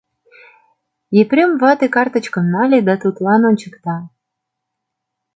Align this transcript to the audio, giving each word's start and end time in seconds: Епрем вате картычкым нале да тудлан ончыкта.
Епрем 1.21 1.51
вате 1.61 1.87
картычкым 1.95 2.45
нале 2.53 2.79
да 2.87 2.93
тудлан 3.01 3.41
ончыкта. 3.49 3.97